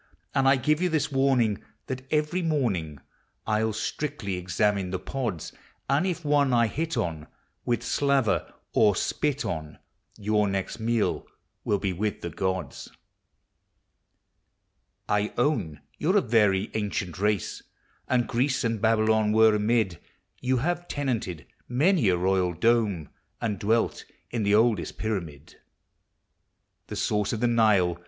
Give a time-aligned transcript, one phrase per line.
[0.33, 2.97] And I give you this warning, That, every morning,
[3.45, 5.53] I'll strictly examine the pods;
[5.87, 7.27] And if one I hit on,
[7.65, 9.77] With slaver or spit on,
[10.17, 11.27] Your next meal
[11.63, 12.89] will be with the gods.
[15.07, 17.61] I own you 're a very ancient race,
[18.07, 19.99] And Greece and Babylon were amid;
[20.39, 25.57] You have tenanted many a royal dome, And dwelt in the oldest pyramid;
[26.87, 27.99] The source of the Nile!